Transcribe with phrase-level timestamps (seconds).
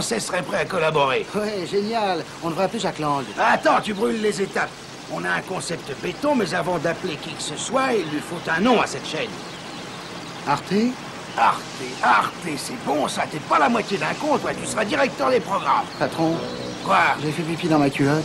[0.00, 1.26] serait prêt à collaborer.
[1.34, 2.22] Ouais, génial.
[2.42, 3.24] On devrait appeler Jacques Lange.
[3.38, 4.70] Attends, tu brûles les étapes.
[5.12, 8.50] On a un concept béton, mais avant d'appeler qui que ce soit, il lui faut
[8.50, 9.30] un nom à cette chaîne.
[10.46, 10.72] Arte
[11.36, 11.62] Arte,
[12.02, 14.42] Arte, c'est bon ça, t'es pas la moitié d'un compte.
[14.42, 15.84] toi, tu seras directeur des programmes.
[15.98, 16.34] Patron
[16.84, 18.24] Quoi J'ai fait pipi dans ma culotte.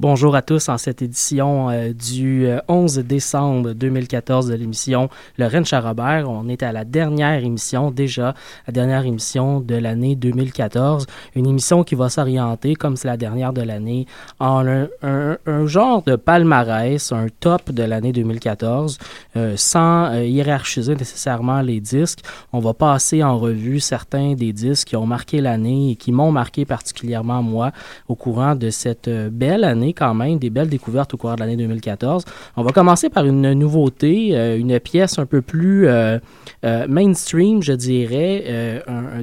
[0.00, 5.46] Bonjour à tous en cette édition euh, du 11 euh, décembre 2014 de l'émission Le
[5.48, 6.30] rennes Charrobert.
[6.30, 8.34] On est à la dernière émission déjà,
[8.68, 11.04] la dernière émission de l'année 2014.
[11.34, 14.06] Une émission qui va s'orienter, comme c'est la dernière de l'année,
[14.38, 14.64] en
[15.02, 15.36] un,
[15.66, 18.98] genre de palmarès, un top de l'année 2014,
[19.36, 22.20] euh, sans hiérarchiser nécessairement les disques.
[22.52, 26.30] On va passer en revue certains des disques qui ont marqué l'année et qui m'ont
[26.30, 27.72] marqué particulièrement moi
[28.06, 31.56] au courant de cette belle année quand même, des belles découvertes au cours de l'année
[31.56, 32.24] 2014.
[32.56, 36.18] On va commencer par une nouveauté, euh, une pièce un peu plus euh,
[36.64, 38.08] euh, mainstream, je dirais,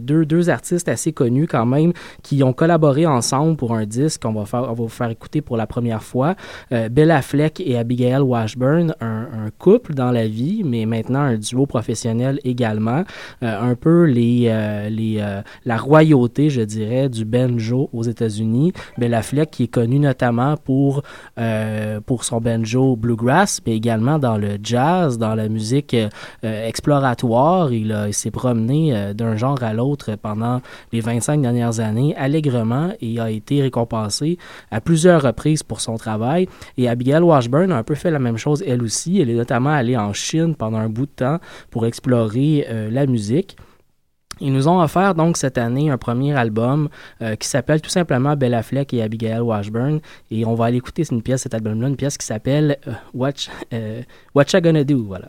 [0.02, 1.94] deux, deux artistes assez connus quand même
[2.24, 5.68] qui ont collaboré ensemble pour un disque qu'on va, faire, vous faire écouter pour la
[5.68, 6.36] première fois.
[6.72, 9.28] Bella Fleck et Abigail Washburn, un,
[9.60, 13.04] couple dans la vie, mais maintenant un duo professionnel également.
[13.42, 15.26] un peu les, les,
[15.66, 18.74] la royauté, je dirais, du banjo aux États-Unis.
[18.98, 21.04] Bella Fleck qui est connue notamment pour,
[21.40, 27.72] euh, pour son banjo bluegrass, mais également dans le jazz, dans la musique euh, exploratoire.
[27.74, 30.62] Il, il s'est promené euh, d'un genre à l'autre pendant
[30.92, 34.38] les 25 dernières années allègrement et a été récompensé
[34.72, 36.48] à plusieurs reprises pour son travail.
[36.78, 39.20] Et Abigail Washburn a un peu fait la même chose elle aussi.
[39.22, 41.40] Elle est notamment allée en Chine pendant un bout de temps
[41.72, 43.56] pour explorer la musique.
[44.42, 46.90] Ils nous ont offert donc cette année un premier album
[47.22, 50.02] euh, qui s'appelle tout simplement Bella Fleck et Abigail Washburn.
[50.32, 53.50] Et on va aller écouter une pièce, cet album-là, une pièce qui s'appelle euh, Whatcha
[53.74, 54.02] euh,
[54.62, 55.04] Gonna Do.
[55.08, 55.28] Voilà.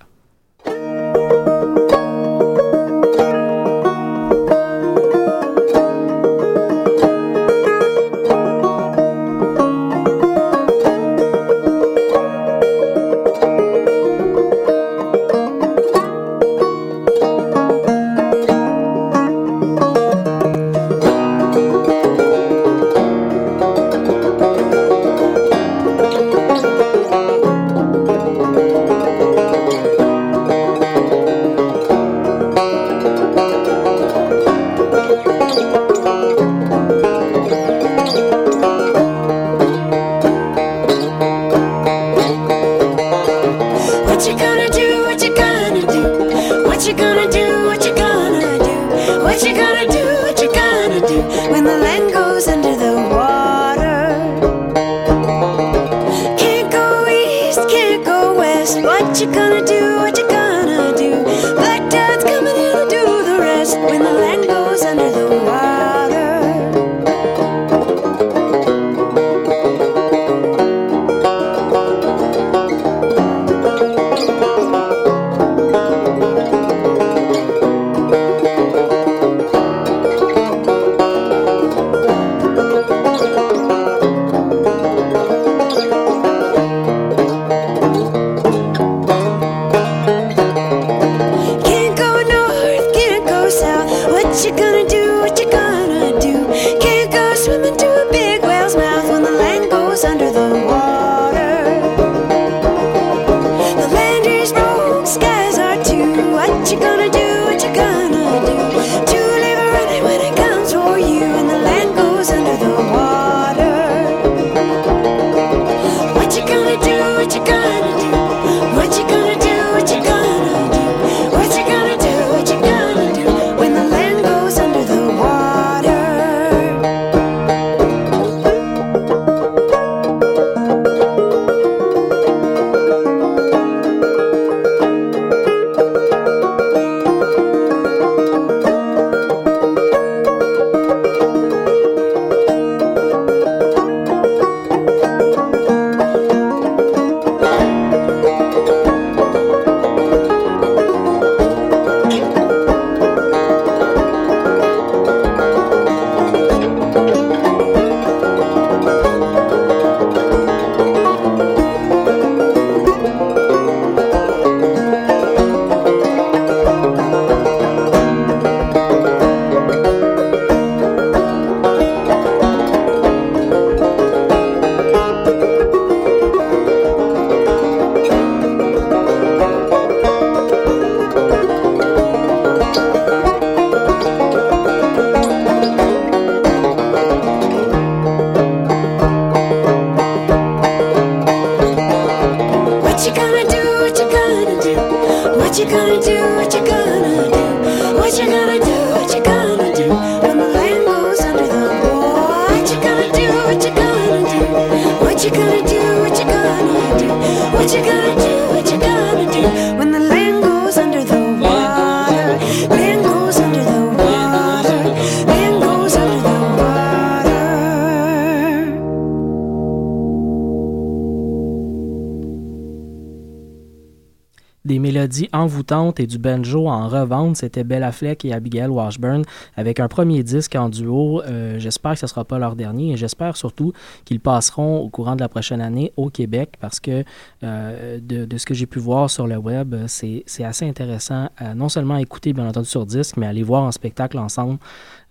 [226.00, 229.22] et du banjo en revente, c'était Bella Fleck et Abigail Washburn
[229.56, 231.22] avec un premier disque en duo.
[231.22, 233.72] Euh, j'espère que ce ne sera pas leur dernier et j'espère surtout
[234.04, 237.04] qu'ils passeront au courant de la prochaine année au Québec parce que
[237.42, 241.96] euh, de, ce que j'ai pu voir sur le web, c'est assez intéressant non seulement
[241.96, 244.58] écouter bien entendu sur disque, mais aller voir en spectacle ensemble.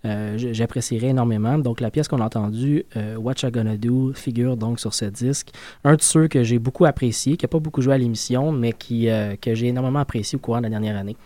[0.06, 1.58] Euh, j'apprécierais énormément.
[1.58, 5.50] Donc, la pièce qu'on a entendue, euh, What Gonna Do, figure donc sur ce disque.
[5.84, 8.72] Un de ceux que j'ai beaucoup apprécié, qui n'a pas beaucoup joué à l'émission, mais
[8.72, 11.16] qui, euh, que j'ai énormément apprécié au courant de la dernière année.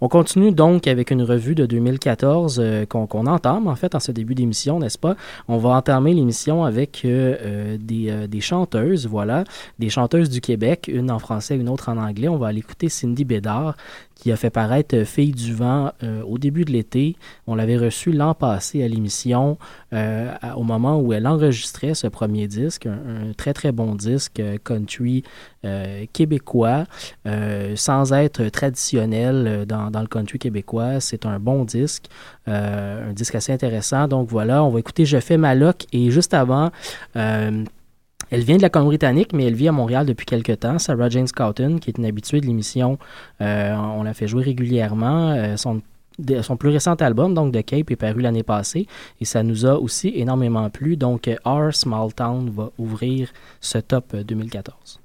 [0.00, 4.34] On continue donc avec une revue de 2014 qu'on entame, en fait, en ce début
[4.34, 5.16] d'émission, n'est-ce pas?
[5.48, 9.44] On va entamer l'émission avec des, des, chanteuses, voilà,
[9.78, 12.28] des chanteuses du Québec, une en français, une autre en anglais.
[12.28, 13.74] On va aller écouter Cindy Bédard,
[14.26, 17.14] il a fait paraître euh, Fille du vent euh, au début de l'été.
[17.46, 19.56] On l'avait reçu l'an passé à l'émission
[19.92, 25.22] euh, au moment où elle enregistrait ce premier disque, un, très très bon disque country
[26.12, 26.84] québécois,
[27.74, 31.00] sans être traditionnel dans, dans le country québécois.
[31.00, 32.06] C'est un bon disque,
[32.46, 34.06] un disque assez intéressant.
[34.08, 36.70] Donc voilà, on va écouter Je fais ma loc et juste avant...
[38.28, 40.78] Elle vient de la Colombie-Britannique, mais elle vit à Montréal depuis quelques temps.
[40.78, 42.98] Sarah James Scouten, qui est une habituée de l'émission,
[43.40, 45.30] euh, on la fait jouer régulièrement.
[45.30, 45.80] Euh, son,
[46.42, 48.86] son, plus récent album, donc The Cape, est paru l'année passée
[49.20, 50.96] et ça nous a aussi énormément plu.
[50.96, 53.28] Donc, euh, Our Small Town va ouvrir
[53.60, 54.98] ce top 2014.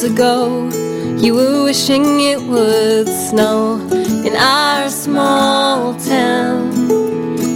[0.00, 0.68] years ago,
[1.20, 3.78] you were wishing it would snow
[4.24, 6.68] in our small town.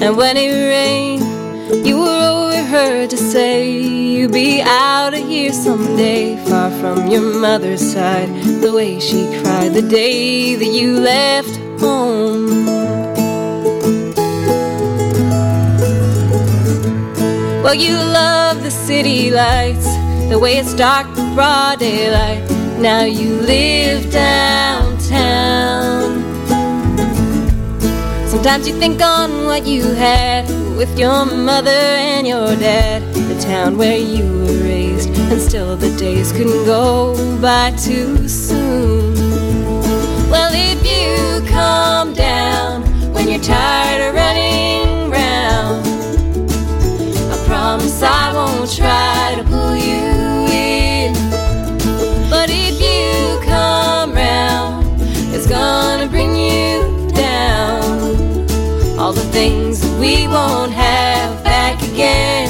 [0.03, 6.37] And when it rained, you were overheard to say you'd be out of here someday,
[6.47, 8.29] far from your mother's side.
[8.61, 12.67] The way she cried the day that you left home.
[17.63, 22.43] Well, you love the city lights the way it's dark, broad daylight.
[22.81, 25.01] Now you live downtown.
[28.27, 33.77] Sometimes you think on what you had with your mother and your dad, the town
[33.79, 39.15] where you were raised, and still the days couldn't go by too soon.
[40.31, 45.87] Well, if you calm down when you're tired of running round,
[47.33, 49.54] I promise I won't try to.
[59.35, 62.49] things we won't have back again.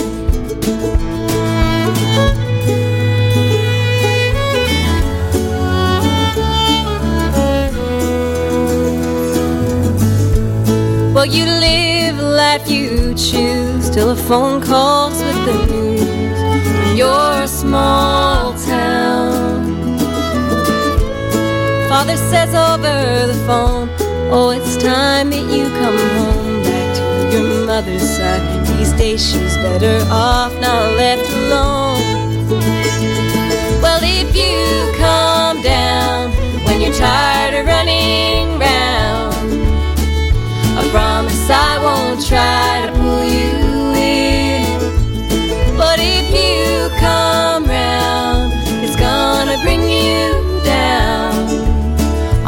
[11.14, 16.97] Well, you live the life you choose till a phone calls with the news from
[16.97, 19.57] your small town.
[21.88, 23.88] Father says over the phone,
[24.31, 26.34] Oh, it's time that you come home
[27.81, 28.43] mother's side.
[28.71, 31.99] These days she's better off not left alone.
[33.83, 34.62] Well, if you
[35.04, 36.31] calm down
[36.66, 39.43] when you're tired of running round,
[40.81, 43.66] I promise I won't try to pull you
[44.23, 44.78] in.
[45.83, 46.61] But if you
[47.07, 48.47] come round,
[48.85, 50.25] it's gonna bring you
[50.73, 51.33] down.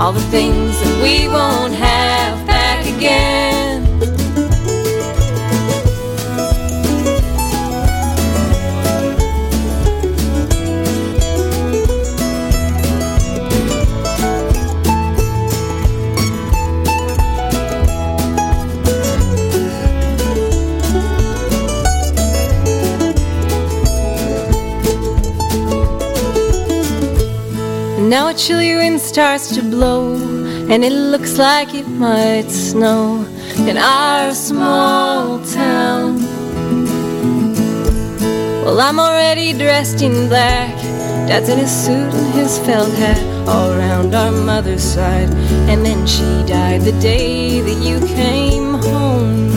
[0.00, 1.96] All the things that we won't have.
[28.16, 30.14] Now a chilly wind starts to blow,
[30.73, 33.23] and it looks like it might snow
[33.68, 36.23] in our small town.
[38.64, 40.73] Well, I'm already dressed in black.
[41.28, 45.28] Dad's in his suit and his felt hat, all round our mother's side.
[45.68, 49.50] And then she died the day that you came home.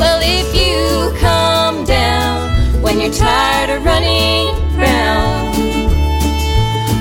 [0.00, 2.50] Well, if you come down
[2.82, 4.63] when you're tired of running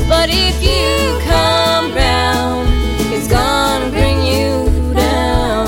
[0.10, 2.68] But if you come round,
[3.14, 4.50] it's gonna bring you
[4.96, 5.68] down.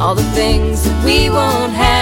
[0.00, 2.01] All the things that we won't have.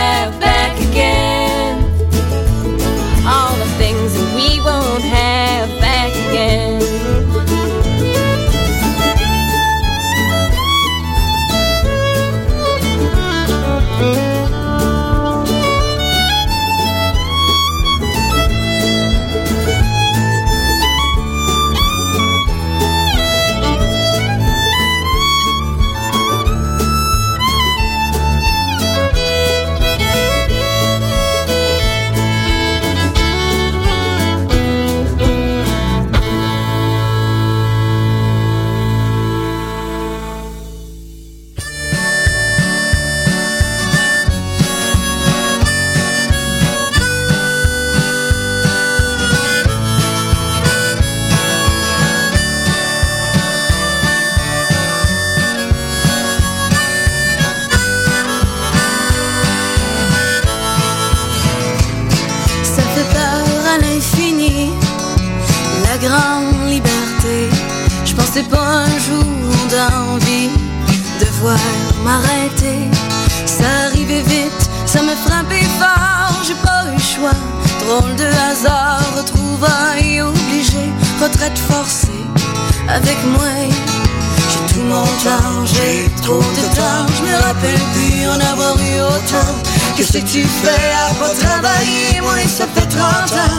[90.11, 93.50] Si tu fais à pas travailler Moi, ça fait 30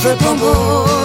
[0.00, 0.99] foi pas beau.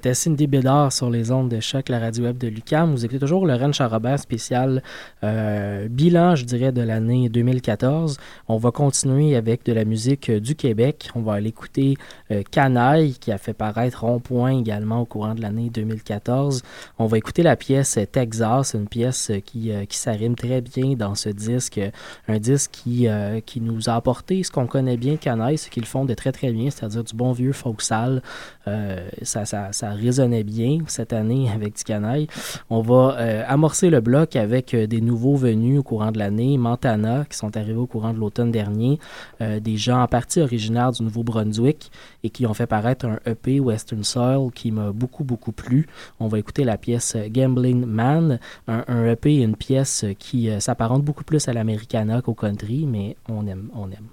[0.08, 2.92] C'était Cindy Bédard sur les ondes de choc, la radio web de Lucam.
[2.92, 4.82] Vous écoutez toujours Lorraine Charrobert spécial
[5.22, 8.18] euh, bilan, je dirais, de l'année 2014.
[8.48, 11.10] On va continuer avec de la musique euh, du Québec.
[11.16, 11.96] On va aller écouter
[12.32, 16.64] euh, Canaille qui a fait paraître Rond-Point également au courant de l'année 2014.
[17.00, 21.82] On va écouter la pièce Texas, une pièce qui, s'arrime très bien dans ce disque.
[22.30, 23.08] Un disque qui,
[23.46, 26.54] qui nous a apporté ce qu'on connaît bien Canaille, ce qu'ils font de très très
[26.54, 28.22] bien, c'est-à-dire du bon vieux folk sale.
[28.66, 32.28] ça, ça, ça résonnait bien cette année avec du canaille.
[32.70, 36.58] On va euh, amorcer le bloc avec euh, des nouveaux venus au courant de l'année,
[36.58, 39.00] Montana, qui sont arrivés au courant de l'automne dernier,
[39.42, 41.92] euh, des gens en partie originaires du Nouveau-Brunswick
[42.24, 45.88] et qui ont fait paraître un EP Western Soil qui m'a beaucoup, beaucoup plu.
[46.20, 51.48] On va écouter la pièce Gambling Man, un, EP une pièce qui s'apparente beaucoup plus
[51.48, 54.10] à l'americana qu'au country, mais on aime, on aime.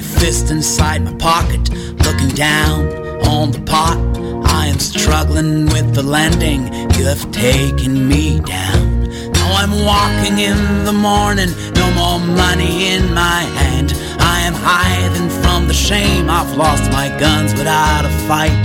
[0.00, 1.70] my fist inside my pocket,
[2.06, 2.86] looking down
[3.26, 3.98] on the pot.
[4.46, 9.10] I am struggling with the landing, you have taken me down.
[9.32, 13.92] Now I'm walking in the morning, no more money in my hand.
[14.20, 18.56] I am hiding from the shame, I've lost my guns without a fight.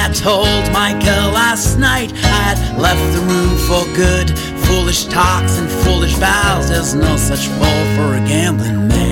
[0.00, 4.28] I told Micah last night I had left the room for good.
[4.66, 9.03] Foolish talks and foolish vows, there's no such role for a gambling man.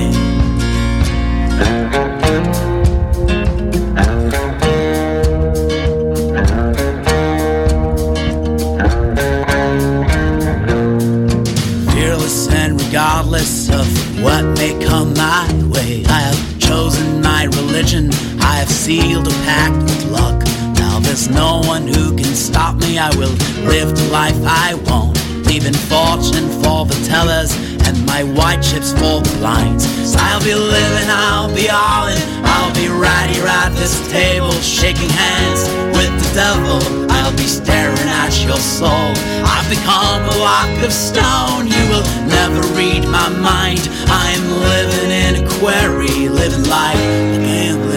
[18.83, 20.40] sealed a pact with luck.
[20.75, 22.99] Now there's no one who can stop me.
[22.99, 23.31] I will
[23.62, 25.14] live the life I want,
[25.47, 27.55] leaving fortune for the tellers
[27.87, 29.87] and my white chips for the blinds.
[30.18, 35.61] I'll be living, I'll be all in, I'll be here at this table, shaking hands
[35.97, 36.79] with the devil.
[37.12, 39.11] I'll be staring at your soul.
[39.55, 41.71] I've become a block of stone.
[41.71, 43.83] You will never read my mind.
[44.25, 44.42] I'm
[44.75, 47.92] living in a quarry, living life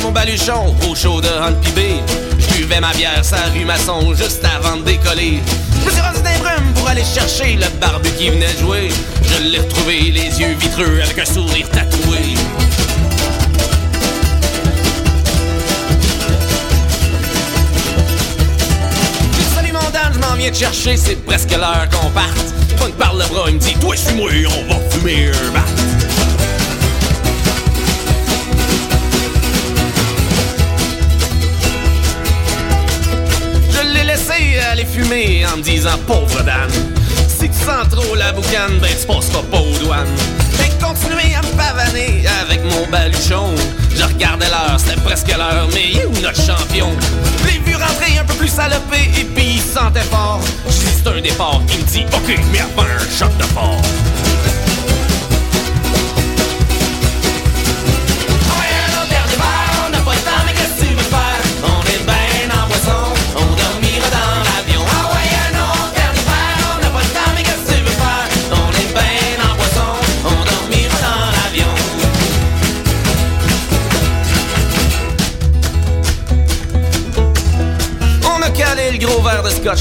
[0.03, 1.55] mon baluchon au chaud de Hunt
[2.39, 5.39] Je buvais ma bière, sa rue maçon, juste avant de décoller.
[5.81, 6.19] Je me suis rendu
[6.75, 8.89] pour aller chercher le barbu qui venait jouer.
[9.25, 12.19] Je l'ai retrouvé, les yeux vitreux, avec un sourire tatoué.
[20.21, 22.55] m'en viens de chercher, c'est presque l'heure qu'on parte.
[22.79, 25.82] Punk par le bras, il me dit, toi suis moi on va fumer un bat.
[34.93, 36.71] fumée en me disant pauvre dame.
[37.29, 40.07] Si tu sens trop la boucane, ben tu passeras pas aux douanes.
[40.59, 43.55] J'ai continué à me pavaner avec mon baluchon.
[43.97, 46.89] Je regardais l'heure, c'était presque l'heure, mais il où notre champion?
[47.47, 50.41] l'ai vu rentrer un peu plus salopé et puis il sentait fort.
[50.69, 53.81] Juste un départ, il me dit, ok, mais après un choc de fort.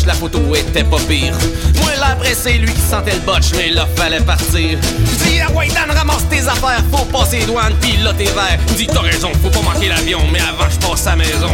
[0.06, 1.34] la photo était pas pire.
[1.82, 4.78] Moi, après, c'est lui qui sentait le botch, mais là, fallait partir.
[4.80, 8.60] Dis, à Waitan, ramasse tes affaires, faut passer douane douanes, pis là, t'es vert.
[8.78, 11.50] Dis, t'as raison, faut pas manquer l'avion, mais avant, je à maison.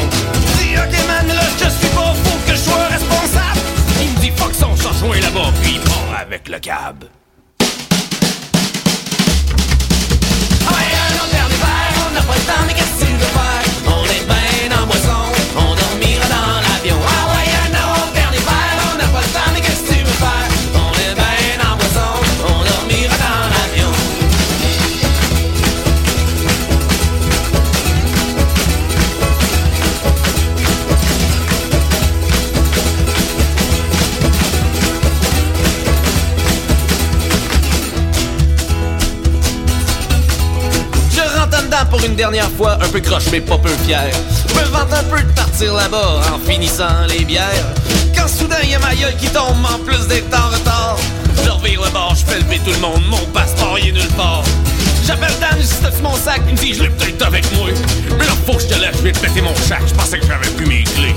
[0.59, 3.61] Dis, ok, man, là, je suis pas, faut que je sois responsable.
[4.01, 7.05] Il me dit, fuck son, s'en là-bas, puis il part avec le cab.
[10.51, 13.66] Ah on perd verres, on n'a pas le temps, mais qu'est-ce qu'il veut faire?
[42.65, 44.09] un peu croche mais pas peu fier.
[44.55, 47.43] Me vante un peu de partir là-bas en finissant les bières.
[48.15, 50.97] Quand soudain y a ma gueule qui tombe en plus d'être en retard.
[51.43, 54.07] Je revire le bord, je fais lever tout le monde, mon passeport y est nulle
[54.17, 54.41] part.
[55.05, 57.69] J'appelle Dan, je mon sac, il me dit je l'ai peut-être avec moi.
[58.17, 60.19] Mais là faut que je te laisse je vais te péter mon sac, je pensais
[60.19, 61.15] que j'avais plus mes clés.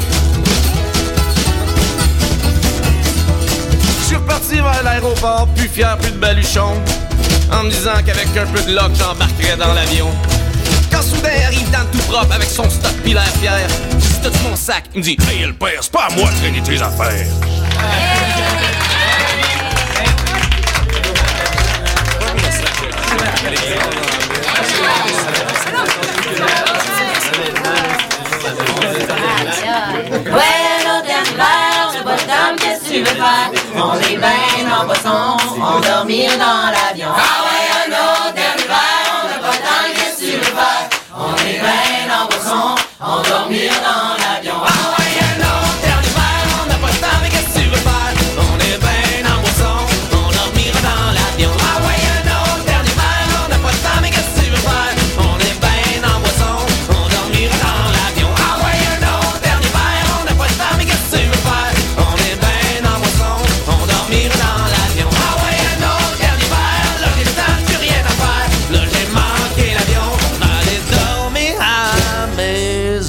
[4.01, 6.75] Je suis reparti vers l'aéroport, plus fier, plus de baluchon.
[7.53, 10.09] En me disant qu'avec un peu de luck, j'embarquerais dans l'avion.
[10.91, 13.53] Quand soudain arrive Dan tout propre avec son stock l'air fier.
[14.01, 16.37] J'ai tout mon sac, il me dit Hey, le père, c'est pas à moi de
[16.39, 17.27] traîner tes affaires.
[30.13, 30.43] Ouais,
[30.85, 33.51] dernier mal, je bonhomme, qu'est-ce que tu veux faire?
[33.75, 37.09] On est bien en poisson, on dormir dans l'avion.
[37.17, 37.50] Ah
[43.01, 43.73] endormir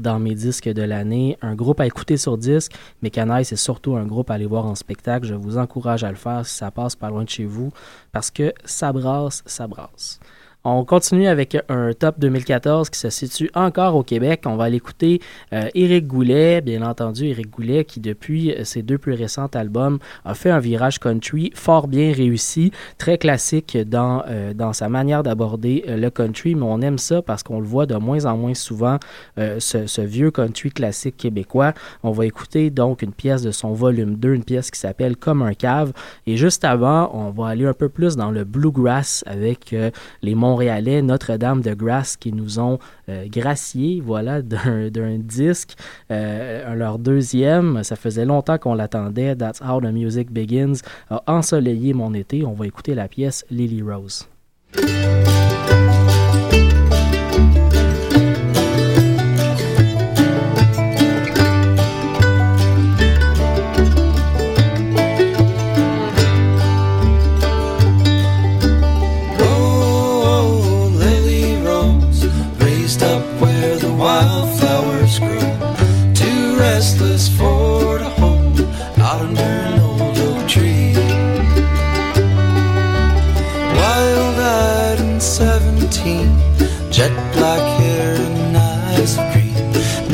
[0.00, 3.96] dans mes disques de l'année, un groupe à écouter sur disque, mais Canaille, c'est surtout
[3.96, 5.26] un groupe à aller voir en spectacle.
[5.26, 7.70] Je vous encourage à le faire si ça passe pas loin de chez vous,
[8.12, 10.20] parce que ça brasse, ça brasse.
[10.66, 14.44] On continue avec un top 2014 qui se situe encore au Québec.
[14.46, 15.20] On va l'écouter
[15.52, 19.98] euh, Éric Goulet, bien entendu Éric Goulet qui depuis euh, ses deux plus récents albums
[20.24, 25.22] a fait un virage country fort bien réussi, très classique dans, euh, dans sa manière
[25.22, 28.34] d'aborder euh, le country, mais on aime ça parce qu'on le voit de moins en
[28.38, 28.98] moins souvent,
[29.36, 31.74] ce, vieux country classique québécois.
[32.02, 35.42] On va écouter donc une pièce de son volume 2, une pièce qui s'appelle Comme
[35.42, 35.92] un cave.
[36.26, 39.72] Et juste avant, on va aller un peu plus dans le bluegrass avec
[40.22, 45.74] les montagnes montréalais Notre-Dame de Grâce qui nous ont euh, graciés, gracié voilà, d'un disque,
[46.12, 47.82] euh, leur deuxième.
[47.82, 49.34] Ça faisait longtemps qu'on l'attendait.
[49.34, 50.74] That's How the Music Begins
[51.10, 52.44] a ensoleillé mon été.
[52.46, 54.28] On va écouter la pièce Lily Rose.
[89.06, 89.58] disagreed.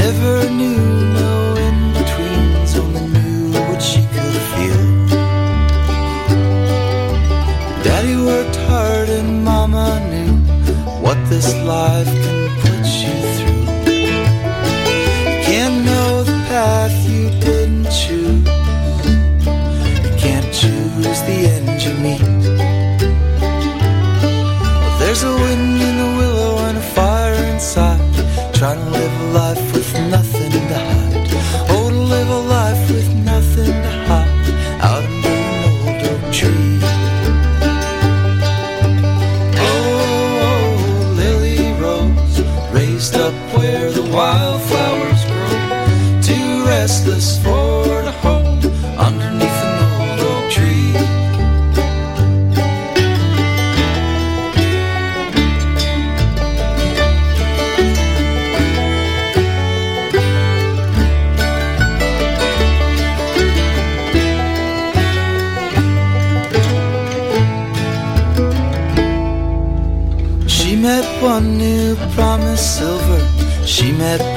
[0.04, 0.80] Never knew
[1.18, 4.82] no in betweens, only knew what she could feel.
[7.86, 10.32] Daddy worked hard and Mama knew
[11.04, 12.39] what this life can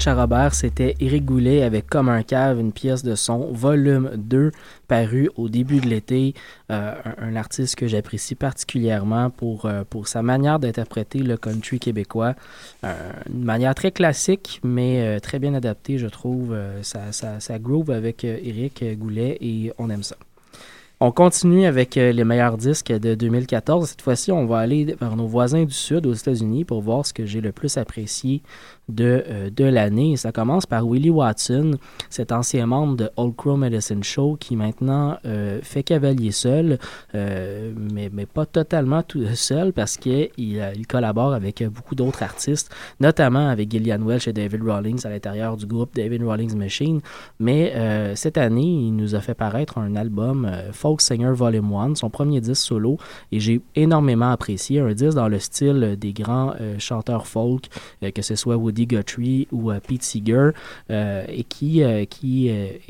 [0.00, 4.50] Charabert, c'était Eric Goulet avec Comme un cave, une pièce de son, volume 2,
[4.88, 6.34] paru au début de l'été.
[6.70, 12.34] Euh, un, artiste que j'apprécie particulièrement pour, euh, pour sa manière d'interpréter le country québécois.
[12.84, 12.92] Euh,
[13.32, 16.56] une manière très classique, mais très bien adaptée, je trouve.
[16.82, 20.16] ça, ça, ça groove avec Eric Goulet et on aime ça.
[21.00, 23.90] On continue avec les meilleurs disques de 2014.
[23.90, 27.12] Cette fois-ci, on va aller vers nos voisins du Sud, aux États-Unis, pour voir ce
[27.12, 28.42] que j'ai le plus apprécié
[28.88, 30.16] de, euh, de l'année.
[30.16, 31.72] Ça commence par Willie Watson,
[32.10, 36.78] cet ancien membre de Old Crow Medicine Show qui maintenant euh, fait cavalier seul,
[37.14, 42.70] euh, mais, mais, pas totalement tout seul parce qu'il il collabore avec beaucoup d'autres artistes,
[43.00, 47.00] notamment avec Gillian Welch et David Rawlings à l'intérieur du groupe David Rawlings Machine.
[47.40, 47.74] Mais
[48.16, 52.40] cette année, il nous a fait paraître un album Folk Singer Volume 1, son premier
[52.40, 52.98] disque solo,
[53.32, 57.66] et j'ai énormément apprécié un disque dans le style des grands chanteurs folk,
[58.14, 60.50] que ce soit Woody Woody Guthrie ou euh, Pete Seeger,
[60.90, 62.80] euh, et qui, euh, qui est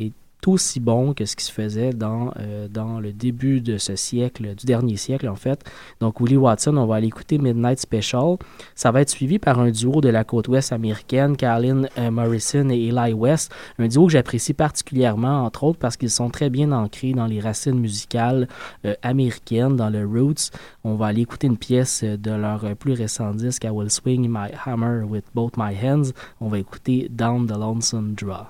[0.49, 4.55] aussi bon que ce qui se faisait dans, euh, dans le début de ce siècle,
[4.55, 5.61] du dernier siècle en fait.
[6.01, 8.36] Donc Willie Watson, on va aller écouter Midnight Special.
[8.74, 12.68] Ça va être suivi par un duo de la côte ouest américaine, Carlin euh, Morrison
[12.70, 16.72] et Eli West, un duo que j'apprécie particulièrement entre autres parce qu'ils sont très bien
[16.72, 18.49] ancrés dans les racines musicales
[18.84, 20.51] euh, américaines, dans le roots.
[20.84, 24.51] On va aller écouter une pièce de leur plus récent disque, I Will Swing My
[24.64, 26.03] Hammer with Both My Hands.
[26.40, 28.47] On va écouter Down the Lonesome Draw.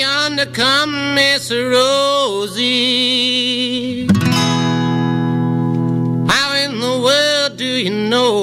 [0.00, 4.06] Yonder come Miss Rosie.
[6.30, 8.34] How in the world do you know?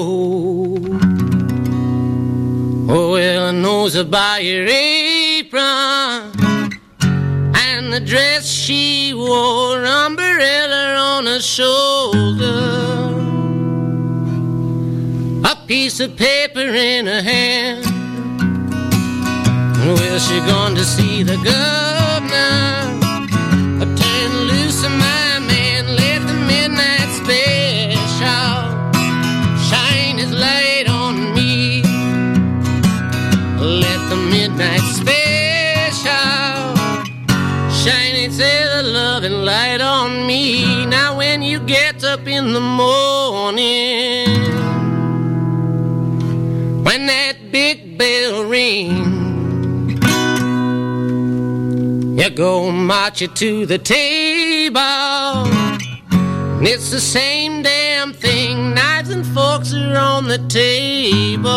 [2.94, 5.62] Oh, well, I knows about your apron
[7.66, 12.88] and the dress she wore, umbrella on her shoulder,
[15.52, 16.60] a piece of paper
[16.92, 17.91] in her hand.
[19.94, 21.52] Well, she gone to see the governor.
[21.52, 28.54] I turned loose of my man, left the midnight special.
[29.68, 31.82] Shine his light on me.
[33.60, 36.74] Let the midnight special
[37.84, 40.86] shine its ever loving light on me.
[40.86, 44.40] Now, when you get up in the morning,
[46.82, 49.11] when that big bell rings.
[52.34, 54.80] go march you to the table.
[54.80, 61.50] And it's the same damn thing, knives and forks are on the table.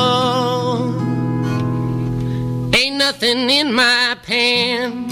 [2.75, 5.05] Ain't nothing in my pan.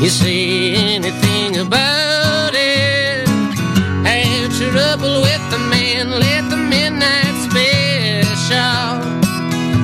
[0.00, 3.28] You say anything about it?
[4.08, 9.00] Have trouble with the man, let the midnight special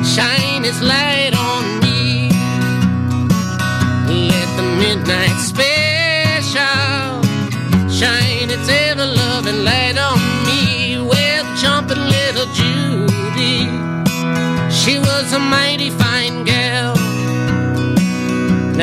[0.05, 1.10] shine its light.
[9.65, 10.99] light on me.
[11.09, 13.59] with jumping little Judy,
[14.71, 16.95] she was a mighty fine gal.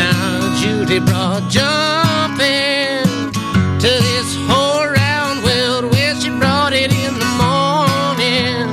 [0.03, 0.21] Now
[0.61, 3.03] Judy brought jumping
[3.83, 5.85] to this whole round world.
[5.93, 8.65] Well, she brought it in the morning,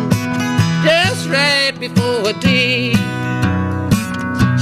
[0.88, 2.92] just right before day.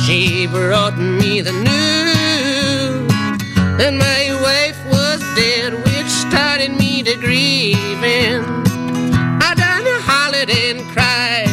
[0.05, 3.11] She brought me the news
[3.84, 4.62] and my way.
[7.05, 8.43] To a grieving.
[9.47, 11.51] I done a hollered and cried.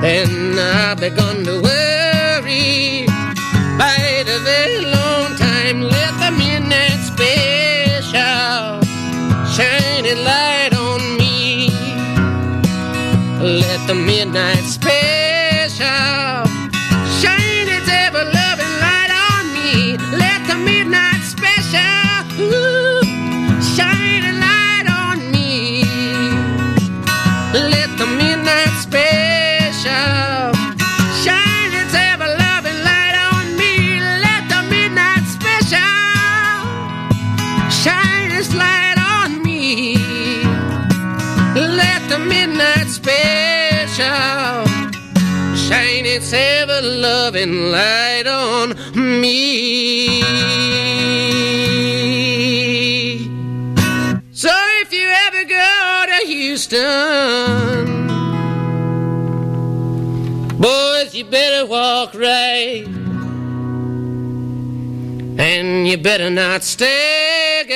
[0.00, 3.04] Then I begun to worry.
[3.82, 8.20] By the very long time, let the midnight special
[9.56, 11.70] shine a light on me.
[13.42, 14.62] Let the midnight
[46.12, 50.22] its ever loving light on me.
[54.32, 54.48] So
[54.82, 58.08] if you ever go to Houston,
[60.58, 62.86] boys, you better walk right.
[65.38, 67.72] And you better not stagger.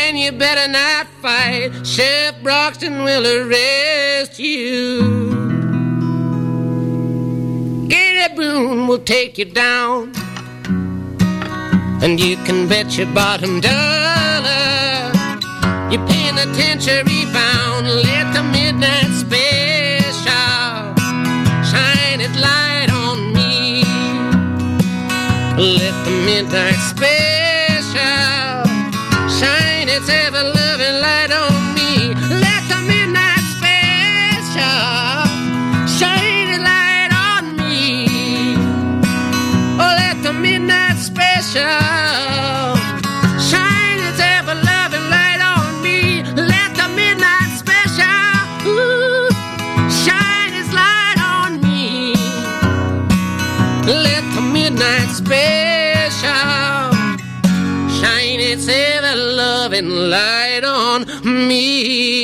[0.00, 1.86] And you better not fight.
[1.86, 5.31] Chef Broxton will arrest you.
[7.92, 9.98] Gary Boone will take you down.
[12.04, 14.70] And you can bet your bottom dollar
[15.92, 17.84] your penitentiary bound.
[18.08, 20.32] Let the midnight special
[21.70, 23.50] shine its light on me.
[25.78, 28.21] Let the midnight special.
[60.12, 61.06] light on
[61.48, 62.21] me.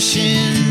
[0.00, 0.69] 心。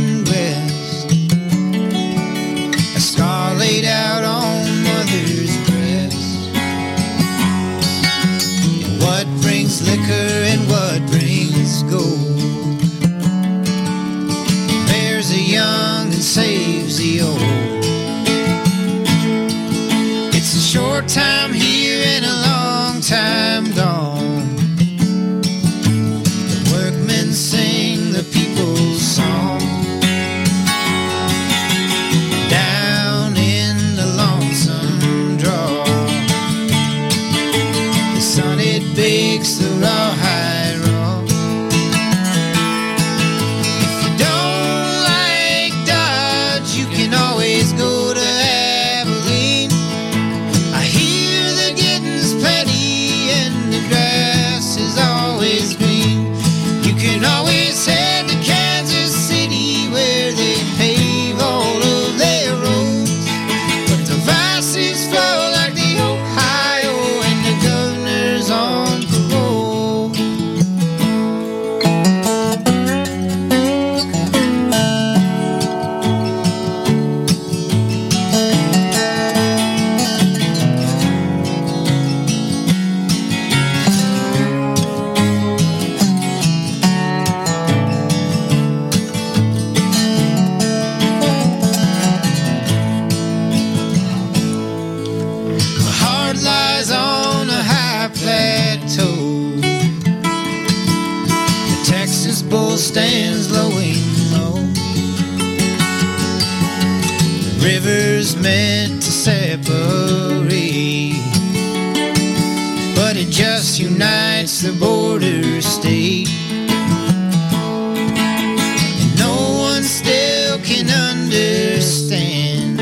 [113.10, 116.30] but it just unites the border state.
[116.30, 119.34] And no
[119.68, 122.78] one still can understand.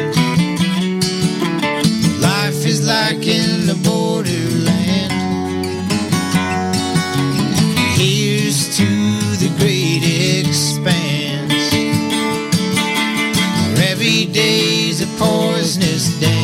[2.30, 5.14] Life is like in the borderland.
[7.98, 8.90] Here's to
[9.44, 10.04] the great
[10.40, 11.72] expanse,
[13.78, 16.37] where every day's a poisonous day.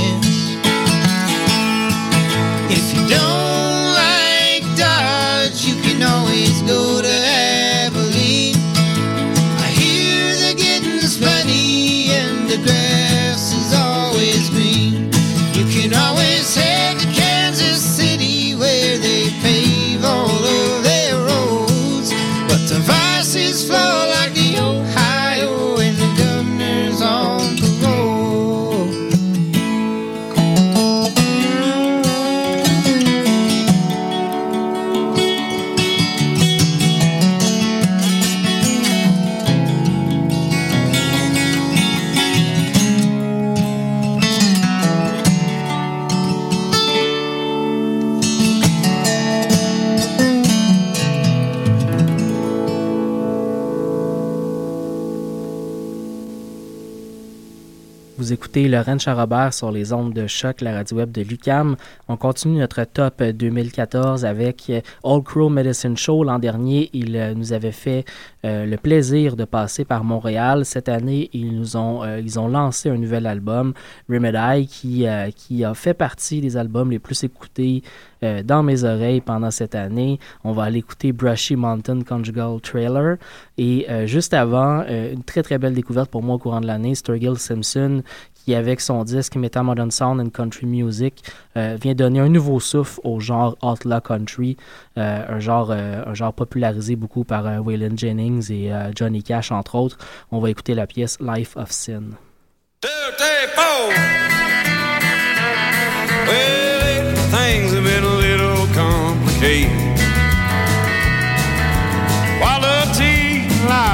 [58.55, 61.75] écoutez Laurent Charrobert sur les ondes de choc, la radio web de l'UCAM.
[62.07, 66.23] On continue notre top 2014 avec Old euh, Crow Medicine Show.
[66.23, 68.05] L'an dernier, ils euh, nous avaient fait
[68.45, 70.65] euh, le plaisir de passer par Montréal.
[70.65, 73.73] Cette année, ils nous ont, ils ont lancé un nouvel album,
[74.07, 77.81] Remedy, qui, qui a fait partie des albums les plus écoutés
[78.23, 80.17] euh, dans mes oreilles pendant cette année.
[80.45, 83.17] On va aller écouter Brushy Mountain Conjugal Trailer.
[83.57, 86.67] Et euh, juste avant, euh, une très très belle découverte pour moi au courant de
[86.67, 88.01] l'année, Sturgill Simpson,
[88.45, 91.23] qui avec son disque Metamodern Modern Sound and Country Music
[91.55, 94.57] vient donner un nouveau souffle au genre outlaw country,
[94.97, 99.97] un genre un genre popularisé beaucoup par Waylon Jennings et Johnny Cash entre autres.
[100.31, 102.03] On va écouter la pièce Life of Sin.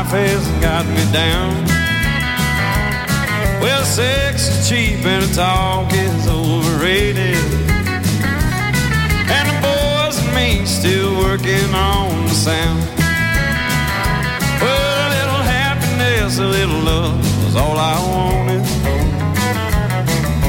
[0.01, 1.51] life has got me down.
[3.61, 7.43] Well, sex is cheap and talk is overrated.
[9.35, 12.81] And the boys and me still working on the sound.
[14.61, 18.65] Well, a little happiness, a little love was all I wanted.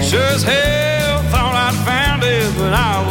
[0.09, 3.10] Sure as hell thought I'd found it, but I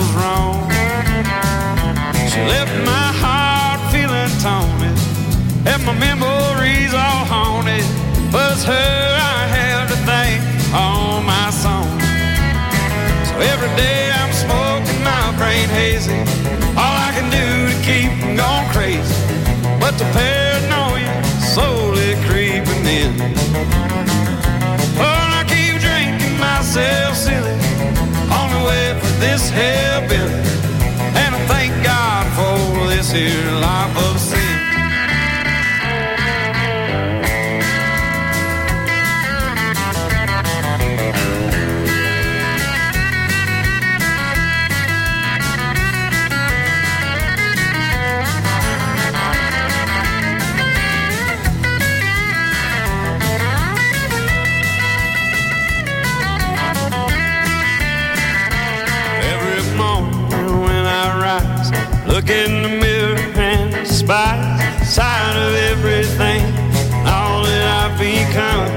[5.89, 7.85] my memories all haunted.
[8.33, 9.01] Was her
[9.35, 10.39] I have to thank
[10.83, 12.03] all my songs.
[13.29, 16.19] So every day I'm smoking my brain hazy.
[16.83, 19.15] All I can do to keep from going crazy.
[19.83, 21.11] But the paranoia
[21.53, 23.11] slowly creeping in.
[25.05, 27.57] Oh, I keep drinking myself silly.
[28.39, 29.73] on the way for this hell
[30.05, 30.37] hellbilly.
[31.21, 32.53] And I thank God for
[32.93, 34.48] this here life of sin.
[62.29, 66.45] in the mirror and spied side of everything,
[67.07, 68.69] all that I've become.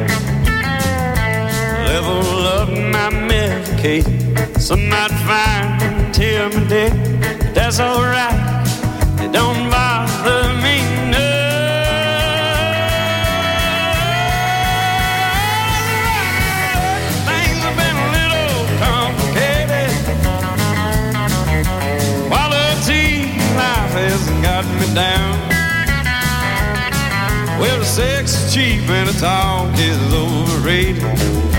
[1.84, 7.54] Level up my medication, some might find till my death.
[7.54, 8.61] That's alright.
[24.94, 25.38] down.
[27.60, 31.51] Well, the sex is cheap and the talk is overrated.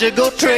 [0.00, 0.57] magical trick.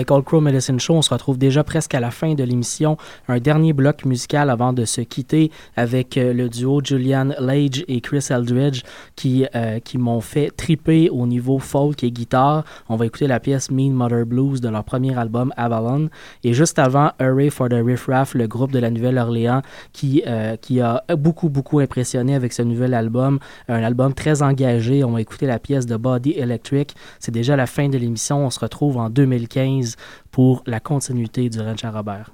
[0.00, 2.96] Avec All Crow Medicine Show, on se retrouve déjà presque à la fin de l'émission.
[3.28, 8.00] Un dernier bloc musical avant de se quitter avec euh, le duo Julian Lage et
[8.00, 8.80] Chris Eldridge
[9.14, 12.64] qui, euh, qui m'ont fait triper au niveau folk et guitare.
[12.88, 16.08] On va écouter la pièce Mean Mother Blues de leur premier album Avalon.
[16.44, 19.60] Et juste avant, Hurry for the Riff Raff, le groupe de la Nouvelle-Orléans
[19.92, 23.38] qui, euh, qui a beaucoup, beaucoup impressionné avec ce nouvel album.
[23.68, 25.04] Un album très engagé.
[25.04, 26.94] On va écouter la pièce de Body Electric.
[27.18, 28.46] C'est déjà la fin de l'émission.
[28.46, 29.89] On se retrouve en 2015
[30.30, 32.30] pour la continuité du ranch Robert.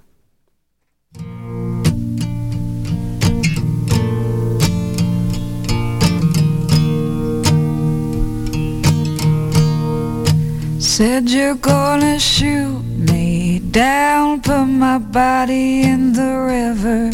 [10.79, 12.81] Said you're gonna shoot
[13.11, 17.11] me down, put my body in the river.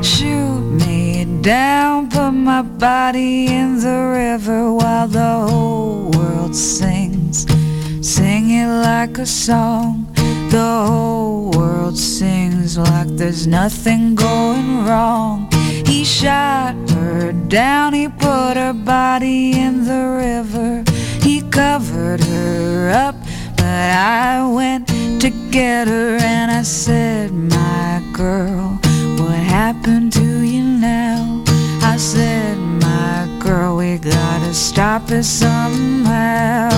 [0.00, 7.46] Shoot me down, put my body in the river while the whole world sings.
[8.14, 10.06] Sing it like a song.
[10.48, 15.50] The whole world sings like there's nothing going wrong.
[15.86, 20.84] He shot her down, he put her body in the river.
[21.20, 23.16] He covered her up,
[23.56, 24.86] but I went
[25.22, 28.78] to get her and I said, My girl,
[29.18, 31.42] what happened to you now?
[31.82, 36.70] I said, My girl, we gotta stop it somehow.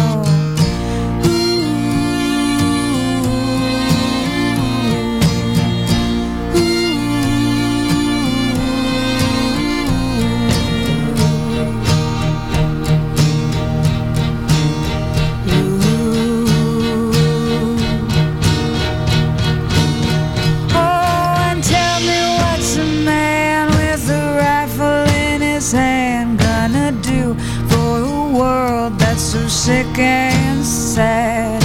[29.69, 31.61] sick and sad.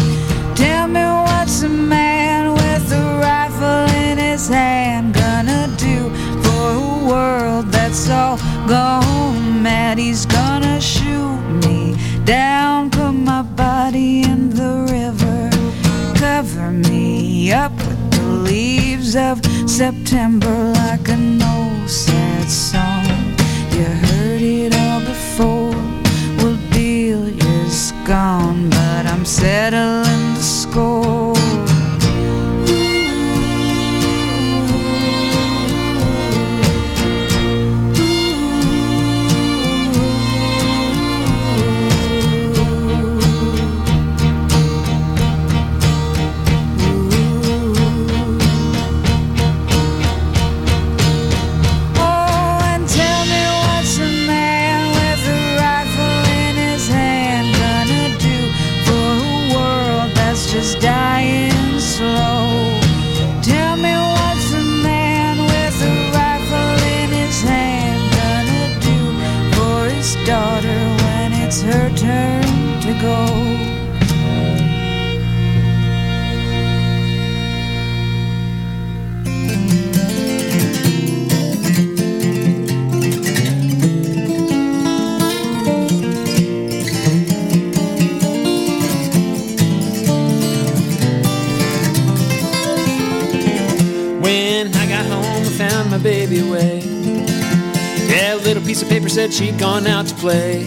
[0.57, 5.99] Tell me what's a man with a rifle in his hand gonna do
[6.43, 8.35] for a world that's all
[8.67, 9.97] gone mad?
[9.97, 11.95] He's gonna shoot me
[12.25, 15.41] down, put my body in the river,
[16.23, 19.35] cover me up with the leaves of
[19.79, 23.02] September like an old sad song.
[29.23, 30.12] I'm settling.
[60.63, 60.92] is down.
[98.73, 100.65] piece of paper said she'd gone out to play.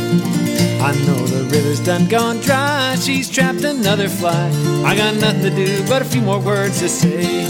[0.81, 4.49] I know the river's done gone dry, she's trapped another fly.
[4.87, 7.45] I got nothing to do but a few more words to say.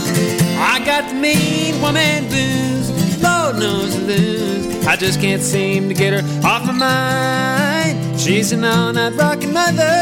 [0.57, 2.89] I got the mean woman blues,
[3.23, 4.87] Lord knows I lose.
[4.87, 8.19] I just can't seem to get her off my mind.
[8.19, 9.99] She's an all night rockin' mother,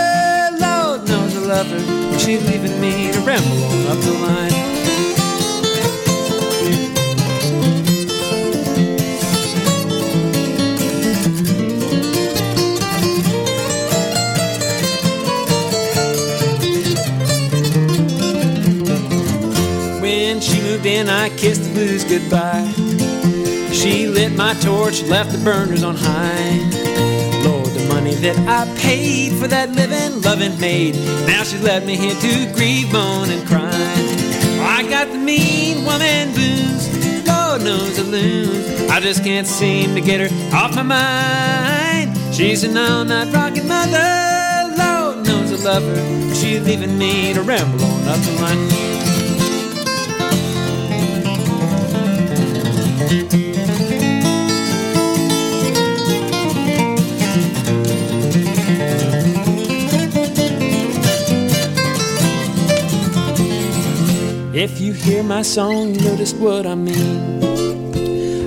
[0.61, 2.19] Lord knows I love her.
[2.21, 4.84] She's leaving me to ramble up the line.
[20.85, 22.71] then I kissed the blues goodbye.
[23.73, 26.59] She lit my torch, left the burners on high.
[27.43, 30.95] Lord, the money that I paid for that living, loving maid.
[31.27, 33.71] Now she's left me here to grieve, moan, and cry.
[34.61, 38.91] I got the mean woman blues, Lord knows the loons.
[38.91, 42.35] I just can't seem to get her off my mind.
[42.35, 44.15] She's an all night rocking mother,
[44.77, 46.35] Lord knows I love her.
[46.35, 48.94] She's leaving me to ramble on up the line.
[64.57, 67.43] If you hear my song, notice what I mean.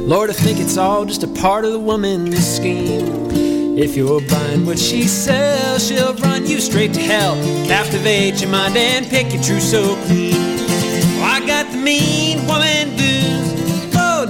[0.10, 3.28] Lord, I think it's all just a part of the woman's scheme.
[3.78, 7.36] If you're buying what she sells, she'll run you straight to hell.
[7.68, 10.34] Captivate your mind and pick your true so clean.
[11.22, 13.57] I got the mean woman blues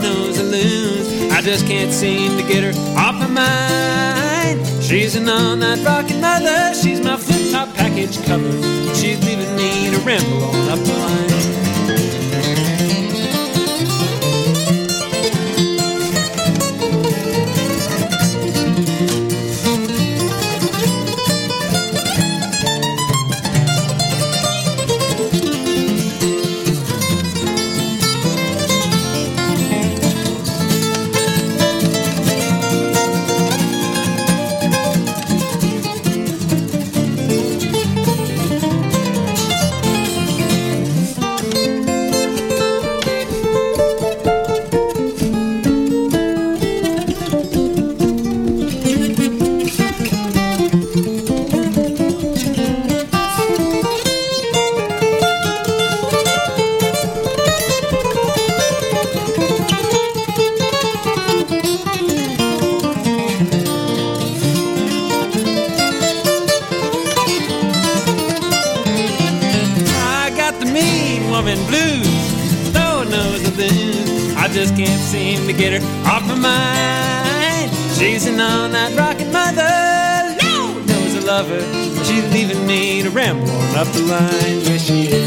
[0.07, 1.07] knows I lose.
[1.37, 4.57] I just can't seem to get her off my mind.
[4.83, 6.61] She's an all-night rockin' mother.
[6.81, 8.51] She's my flip-top package cover.
[8.99, 10.86] She's leaving me to ramble on up